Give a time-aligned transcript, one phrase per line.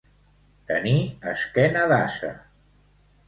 [0.69, 0.95] Tenir
[1.33, 2.31] esquena d'ase.